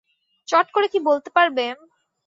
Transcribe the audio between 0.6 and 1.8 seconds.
করে কি বলতে পারবেন?